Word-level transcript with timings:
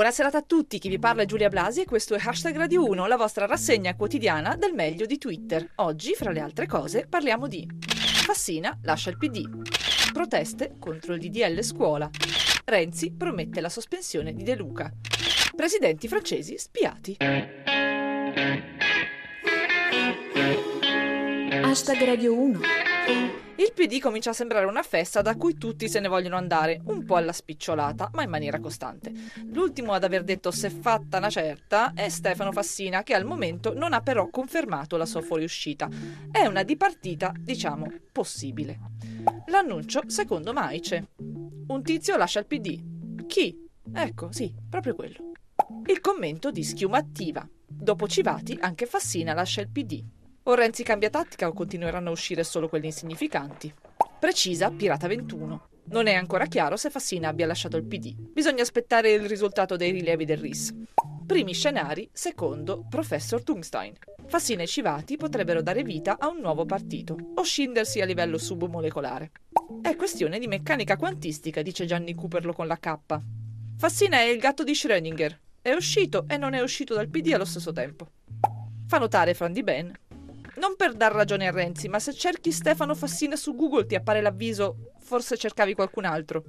Buonasera 0.00 0.30
a 0.30 0.40
tutti, 0.40 0.78
chi 0.78 0.88
vi 0.88 0.98
parla 0.98 1.24
è 1.24 1.26
Giulia 1.26 1.50
Blasi 1.50 1.82
e 1.82 1.84
questo 1.84 2.14
è 2.14 2.18
Hashtag 2.18 2.56
Radio 2.56 2.86
1, 2.86 3.04
la 3.04 3.18
vostra 3.18 3.44
rassegna 3.44 3.94
quotidiana 3.94 4.56
del 4.56 4.72
meglio 4.72 5.04
di 5.04 5.18
Twitter. 5.18 5.72
Oggi, 5.74 6.14
fra 6.14 6.30
le 6.30 6.40
altre 6.40 6.66
cose, 6.66 7.06
parliamo 7.06 7.46
di 7.46 7.68
Fassina 8.24 8.78
lascia 8.84 9.10
il 9.10 9.18
PD, 9.18 9.46
proteste 10.10 10.76
contro 10.78 11.12
il 11.12 11.20
DDL 11.20 11.62
scuola, 11.62 12.08
Renzi 12.64 13.12
promette 13.12 13.60
la 13.60 13.68
sospensione 13.68 14.32
di 14.32 14.42
De 14.42 14.54
Luca, 14.54 14.90
presidenti 15.54 16.08
francesi 16.08 16.56
spiati. 16.56 17.18
Hashtag 21.62 22.04
Radio 22.06 22.40
1 22.40 22.60
il 23.62 23.74
PD 23.74 24.00
comincia 24.00 24.30
a 24.30 24.32
sembrare 24.32 24.64
una 24.64 24.82
festa 24.82 25.20
da 25.20 25.36
cui 25.36 25.58
tutti 25.58 25.86
se 25.86 26.00
ne 26.00 26.08
vogliono 26.08 26.36
andare, 26.36 26.80
un 26.86 27.04
po' 27.04 27.16
alla 27.16 27.32
spicciolata, 27.32 28.08
ma 28.14 28.22
in 28.22 28.30
maniera 28.30 28.58
costante. 28.58 29.12
L'ultimo 29.52 29.92
ad 29.92 30.02
aver 30.02 30.24
detto 30.24 30.50
se 30.50 30.70
fatta 30.70 31.18
una 31.18 31.28
certa 31.28 31.92
è 31.92 32.08
Stefano 32.08 32.52
Fassina, 32.52 33.02
che 33.02 33.12
al 33.12 33.26
momento 33.26 33.74
non 33.74 33.92
ha 33.92 34.00
però 34.00 34.30
confermato 34.30 34.96
la 34.96 35.04
sua 35.04 35.20
fuoriuscita. 35.20 35.90
È 36.30 36.46
una 36.46 36.62
dipartita, 36.62 37.34
diciamo, 37.38 37.86
possibile. 38.10 38.78
L'annuncio 39.48 40.04
secondo 40.06 40.54
Maice. 40.54 41.08
Un 41.18 41.82
tizio 41.82 42.16
lascia 42.16 42.38
il 42.38 42.46
PD. 42.46 43.26
Chi? 43.26 43.68
Ecco, 43.92 44.32
sì, 44.32 44.54
proprio 44.70 44.94
quello. 44.94 45.32
Il 45.84 46.00
commento 46.00 46.50
di 46.50 46.64
Schiuma 46.64 46.96
Attiva. 46.96 47.46
Dopo 47.66 48.08
Civati, 48.08 48.56
anche 48.58 48.86
Fassina 48.86 49.34
lascia 49.34 49.60
il 49.60 49.68
PD. 49.68 50.02
O 50.44 50.54
Renzi 50.54 50.82
cambia 50.82 51.10
tattica 51.10 51.48
o 51.48 51.52
continueranno 51.52 52.08
a 52.08 52.12
uscire 52.12 52.44
solo 52.44 52.66
quelli 52.66 52.86
insignificanti? 52.86 53.72
Precisa 54.18 54.70
Pirata 54.70 55.06
21. 55.06 55.68
Non 55.90 56.06
è 56.06 56.14
ancora 56.14 56.46
chiaro 56.46 56.78
se 56.78 56.88
Fassina 56.88 57.28
abbia 57.28 57.46
lasciato 57.46 57.76
il 57.76 57.84
PD. 57.84 58.14
Bisogna 58.16 58.62
aspettare 58.62 59.12
il 59.12 59.28
risultato 59.28 59.76
dei 59.76 59.90
rilievi 59.90 60.24
del 60.24 60.38
RIS. 60.38 60.74
Primi 61.26 61.52
scenari, 61.52 62.08
secondo 62.10 62.86
Professor 62.88 63.42
Tungstein. 63.42 63.92
Fassina 64.26 64.62
e 64.62 64.66
Civati 64.66 65.18
potrebbero 65.18 65.60
dare 65.60 65.82
vita 65.82 66.16
a 66.18 66.28
un 66.28 66.38
nuovo 66.38 66.64
partito 66.64 67.16
o 67.34 67.42
scindersi 67.42 68.00
a 68.00 68.06
livello 68.06 68.38
submolecolare. 68.38 69.32
È 69.82 69.94
questione 69.94 70.38
di 70.38 70.46
meccanica 70.46 70.96
quantistica, 70.96 71.60
dice 71.60 71.84
Gianni 71.84 72.14
Cooperlo 72.14 72.54
con 72.54 72.66
la 72.66 72.78
K. 72.78 72.96
Fassina 73.76 74.18
è 74.18 74.22
il 74.24 74.38
gatto 74.38 74.64
di 74.64 74.72
Schrödinger. 74.72 75.38
È 75.60 75.72
uscito 75.72 76.24
e 76.28 76.38
non 76.38 76.54
è 76.54 76.62
uscito 76.62 76.94
dal 76.94 77.08
PD 77.08 77.32
allo 77.34 77.44
stesso 77.44 77.72
tempo. 77.72 78.08
Fa 78.86 78.98
notare 78.98 79.34
Fran 79.34 79.52
Di 79.52 79.62
Ben 79.62 79.92
non 80.60 80.76
per 80.76 80.92
dar 80.92 81.12
ragione 81.12 81.48
a 81.48 81.50
Renzi, 81.50 81.88
ma 81.88 81.98
se 81.98 82.12
cerchi 82.12 82.52
Stefano 82.52 82.94
Fassina 82.94 83.34
su 83.34 83.56
Google 83.56 83.86
ti 83.86 83.94
appare 83.94 84.20
l'avviso 84.20 84.92
forse 85.00 85.36
cercavi 85.36 85.74
qualcun 85.74 86.04
altro. 86.04 86.44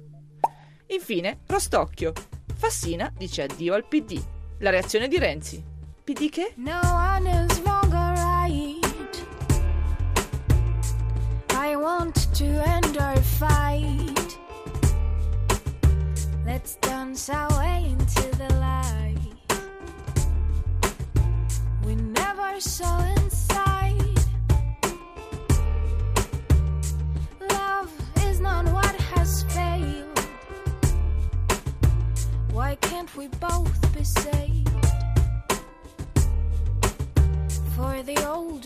Infine, 0.88 1.40
Rostocchio. 1.46 2.12
Fassina 2.54 3.10
dice 3.16 3.42
addio 3.42 3.72
al 3.72 3.88
PD. 3.88 4.22
La 4.58 4.70
reazione 4.70 5.08
di 5.08 5.18
Renzi. 5.18 5.64
PD 6.04 6.28
che? 6.28 6.52
No 6.56 6.78
one 6.82 7.46
is 7.46 7.58
wrong 7.60 7.90
or 7.92 8.12
right. 8.14 9.26
I 11.54 11.74
want 11.74 12.30
to 12.36 12.44
end 12.44 12.96
our 12.98 13.18
fight. 13.18 14.38
Let's 16.44 16.76
dance 16.80 17.32
our 17.32 17.50
way 17.56 17.86
into 17.86 18.28
the 18.36 18.52
light. 18.58 19.18
We 21.86 21.94
never 21.94 22.60
saw 22.60 23.00
inside. 23.16 23.61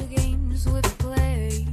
Old 0.01 0.11
games 0.11 0.67
we've 0.69 0.99
played? 0.99 1.67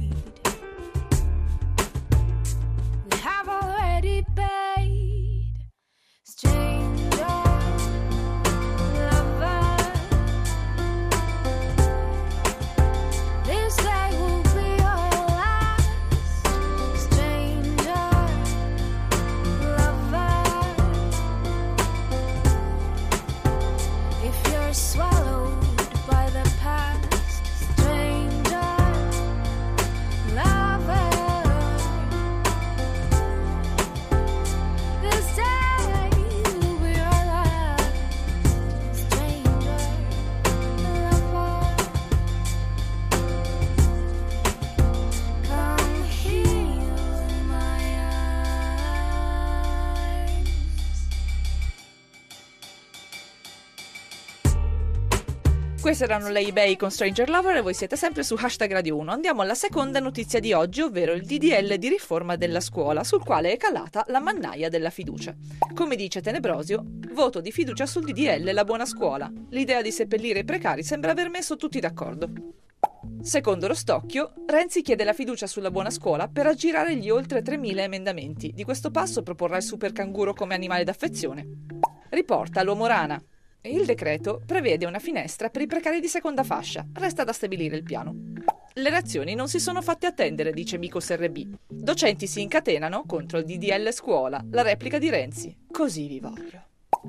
Questi 55.84 56.04
erano 56.04 56.30
le 56.30 56.40
eBay 56.40 56.76
con 56.76 56.90
Stranger 56.90 57.28
Lover 57.28 57.56
e 57.56 57.60
voi 57.60 57.74
siete 57.74 57.94
sempre 57.94 58.22
su 58.22 58.36
hashtag 58.40 58.72
Radio 58.72 58.96
1. 58.96 59.12
Andiamo 59.12 59.42
alla 59.42 59.54
seconda 59.54 60.00
notizia 60.00 60.40
di 60.40 60.54
oggi, 60.54 60.80
ovvero 60.80 61.12
il 61.12 61.26
DDL 61.26 61.74
di 61.76 61.90
riforma 61.90 62.36
della 62.36 62.60
scuola, 62.60 63.04
sul 63.04 63.22
quale 63.22 63.52
è 63.52 63.58
calata 63.58 64.02
la 64.08 64.18
mannaia 64.18 64.70
della 64.70 64.88
fiducia. 64.88 65.34
Come 65.74 65.94
dice 65.94 66.22
Tenebrosio, 66.22 66.82
voto 67.12 67.42
di 67.42 67.52
fiducia 67.52 67.84
sul 67.84 68.04
DDL 68.04 68.50
la 68.54 68.64
buona 68.64 68.86
scuola. 68.86 69.30
L'idea 69.50 69.82
di 69.82 69.92
seppellire 69.92 70.38
i 70.38 70.44
precari 70.44 70.82
sembra 70.82 71.10
aver 71.10 71.28
messo 71.28 71.56
tutti 71.56 71.80
d'accordo. 71.80 72.30
Secondo 73.20 73.68
lo 73.68 73.74
Stocchio, 73.74 74.32
Renzi 74.46 74.80
chiede 74.80 75.04
la 75.04 75.12
fiducia 75.12 75.46
sulla 75.46 75.70
buona 75.70 75.90
scuola 75.90 76.28
per 76.28 76.46
aggirare 76.46 76.96
gli 76.96 77.10
oltre 77.10 77.42
3.000 77.42 77.80
emendamenti. 77.80 78.52
Di 78.54 78.64
questo 78.64 78.90
passo 78.90 79.22
proporrà 79.22 79.58
il 79.58 79.62
super 79.62 79.92
canguro 79.92 80.32
come 80.32 80.54
animale 80.54 80.84
d'affezione. 80.84 81.46
Riporta 82.08 82.62
l'uomo 82.62 82.86
rana. 82.86 83.22
Il 83.66 83.86
decreto 83.86 84.42
prevede 84.44 84.84
una 84.84 84.98
finestra 84.98 85.48
per 85.48 85.62
i 85.62 85.66
precari 85.66 85.98
di 85.98 86.06
seconda 86.06 86.42
fascia. 86.42 86.86
Resta 86.92 87.24
da 87.24 87.32
stabilire 87.32 87.76
il 87.76 87.82
piano. 87.82 88.14
Le 88.74 88.90
reazioni 88.90 89.34
non 89.34 89.48
si 89.48 89.58
sono 89.58 89.80
fatte 89.80 90.04
attendere, 90.04 90.52
dice 90.52 90.76
Micos 90.76 91.10
RB. 91.10 91.54
Docenti 91.66 92.26
si 92.26 92.42
incatenano 92.42 93.04
contro 93.06 93.38
il 93.38 93.46
DDL 93.46 93.90
scuola, 93.90 94.44
la 94.50 94.60
replica 94.60 94.98
di 94.98 95.08
Renzi. 95.08 95.56
Così 95.70 96.06
vi 96.08 96.20
voglio. 96.20 96.62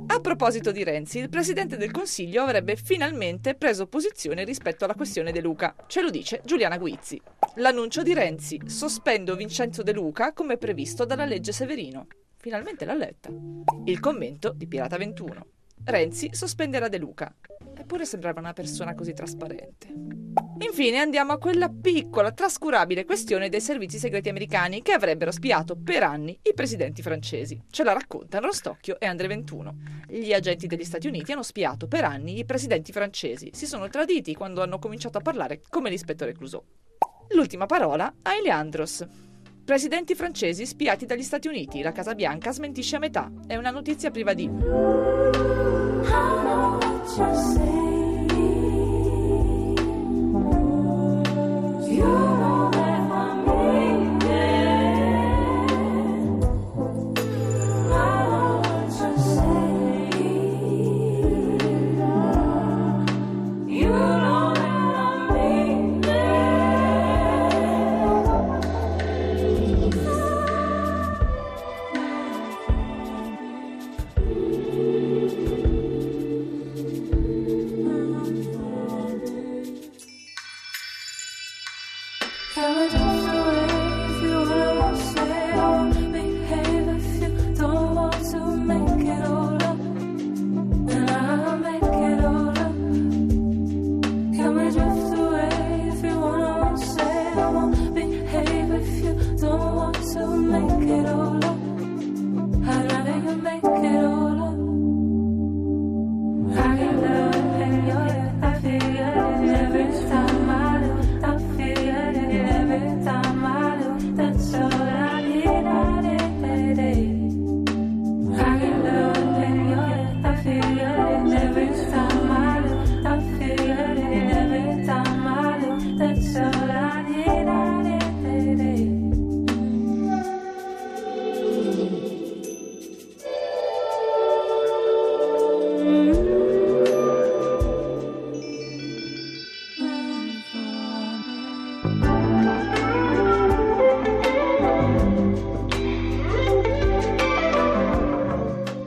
A 0.07 0.21
proposito 0.21 0.71
di 0.71 0.85
Renzi, 0.85 1.19
il 1.19 1.27
presidente 1.27 1.75
del 1.75 1.91
Consiglio 1.91 2.43
avrebbe 2.43 2.77
finalmente 2.77 3.55
preso 3.55 3.87
posizione 3.87 4.45
rispetto 4.45 4.85
alla 4.85 4.95
questione 4.95 5.33
De 5.33 5.41
Luca. 5.41 5.75
Ce 5.87 6.01
lo 6.01 6.09
dice 6.09 6.39
Giuliana 6.45 6.77
Guizzi. 6.77 7.21
L'annuncio 7.55 8.01
di 8.01 8.13
Renzi: 8.13 8.61
sospendo 8.65 9.35
Vincenzo 9.35 9.83
De 9.83 9.91
Luca 9.91 10.31
come 10.31 10.55
previsto 10.55 11.03
dalla 11.03 11.25
legge 11.25 11.51
Severino. 11.51 12.07
Finalmente 12.37 12.85
l'ha 12.85 12.95
letta. 12.95 13.29
Il 13.83 13.99
commento 13.99 14.53
di 14.55 14.67
Pirata 14.67 14.95
21. 14.95 15.47
Renzi 15.85 16.29
sospenderà 16.33 16.87
De 16.87 16.97
Luca. 16.97 17.33
Eppure 17.77 18.05
sembrava 18.05 18.39
una 18.39 18.53
persona 18.53 18.95
così 18.95 19.13
trasparente. 19.13 19.87
Infine 20.59 20.97
andiamo 20.97 21.33
a 21.33 21.37
quella 21.37 21.69
piccola, 21.69 22.31
trascurabile 22.31 23.05
questione 23.05 23.49
dei 23.49 23.61
servizi 23.61 23.99
segreti 23.99 24.29
americani 24.29 24.81
che 24.81 24.93
avrebbero 24.93 25.31
spiato 25.31 25.75
per 25.75 26.01
anni 26.01 26.39
i 26.41 26.53
presidenti 26.55 27.03
francesi. 27.03 27.61
Ce 27.69 27.83
la 27.83 27.93
raccontano 27.93 28.47
Rostocchio 28.47 28.99
e 28.99 29.05
Andre 29.05 29.27
21. 29.27 29.75
Gli 30.07 30.33
agenti 30.33 30.65
degli 30.65 30.83
Stati 30.83 31.07
Uniti 31.07 31.33
hanno 31.33 31.43
spiato 31.43 31.87
per 31.87 32.03
anni 32.03 32.39
i 32.39 32.45
presidenti 32.45 32.91
francesi. 32.91 33.51
Si 33.53 33.67
sono 33.67 33.87
traditi 33.87 34.33
quando 34.33 34.63
hanno 34.63 34.79
cominciato 34.79 35.19
a 35.19 35.21
parlare 35.21 35.61
come 35.69 35.91
l'ispettore 35.91 36.33
Clouseau. 36.33 36.63
L'ultima 37.29 37.67
parola 37.67 38.11
a 38.23 38.35
Eleandros. 38.35 39.05
Presidenti 39.63 40.15
francesi 40.15 40.65
spiati 40.65 41.05
dagli 41.05 41.23
Stati 41.23 41.47
Uniti. 41.47 41.81
La 41.81 41.91
Casa 41.91 42.15
Bianca 42.15 42.51
smentisce 42.51 42.95
a 42.95 42.99
metà. 42.99 43.31
È 43.45 43.55
una 43.55 43.71
notizia 43.71 44.09
priva 44.09 44.33
di. 44.33 45.54
I 46.15 46.43
know 46.43 46.77
what 46.81 47.17
you're 47.17 47.35
saying. 47.55 47.94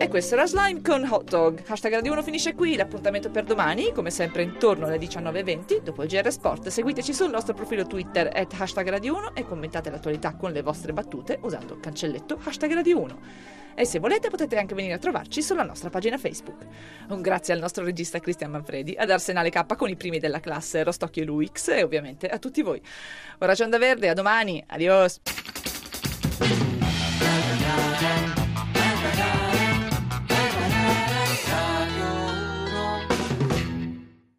Questo 0.08 0.34
era 0.34 0.46
Slime 0.46 0.80
con 0.80 1.06
Hot 1.08 1.28
Dog. 1.28 1.62
Hashtag 1.66 1.94
Radio 1.94 2.12
1 2.12 2.22
finisce 2.22 2.54
qui, 2.54 2.76
l'appuntamento 2.76 3.30
per 3.30 3.44
domani, 3.44 3.92
come 3.92 4.10
sempre 4.10 4.42
intorno 4.42 4.86
alle 4.86 4.96
19.20, 4.96 5.82
dopo 5.82 6.02
il 6.02 6.08
GR 6.08 6.30
Sport. 6.30 6.68
Seguiteci 6.68 7.12
sul 7.12 7.30
nostro 7.30 7.52
profilo 7.52 7.86
Twitter 7.86 8.30
at 8.32 8.54
hashtag 8.58 8.88
Radio 8.88 9.16
1 9.16 9.34
e 9.34 9.44
commentate 9.44 9.90
l'attualità 9.90 10.34
con 10.34 10.52
le 10.52 10.62
vostre 10.62 10.92
battute 10.92 11.38
usando 11.42 11.78
cancelletto 11.78 12.38
hashtag 12.42 12.72
Radio 12.72 13.00
1. 13.00 13.20
E 13.74 13.84
se 13.84 13.98
volete 13.98 14.30
potete 14.30 14.56
anche 14.56 14.74
venire 14.74 14.94
a 14.94 14.98
trovarci 14.98 15.42
sulla 15.42 15.62
nostra 15.62 15.90
pagina 15.90 16.16
Facebook. 16.16 16.66
Un 17.08 17.20
grazie 17.20 17.52
al 17.52 17.60
nostro 17.60 17.84
regista 17.84 18.18
Cristian 18.18 18.50
Manfredi, 18.50 18.94
ad 18.96 19.10
Arsenale 19.10 19.50
K 19.50 19.76
con 19.76 19.88
i 19.90 19.96
primi 19.96 20.18
della 20.18 20.40
classe 20.40 20.82
Rostocchio 20.82 21.22
e 21.22 21.26
Luix 21.26 21.68
e 21.68 21.82
ovviamente 21.82 22.28
a 22.28 22.38
tutti 22.38 22.62
voi. 22.62 22.80
Ora 23.38 23.54
c'è 23.54 23.64
Onda 23.64 23.78
Verde, 23.78 24.08
a 24.08 24.14
domani, 24.14 24.64
adios! 24.68 25.20